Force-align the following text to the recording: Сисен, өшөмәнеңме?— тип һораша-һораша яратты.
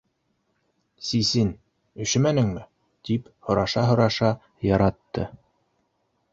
Сисен, 1.09 1.51
өшөмәнеңме?— 2.07 2.65
тип 3.11 3.29
һораша-һораша 3.51 4.35
яратты. 4.73 5.31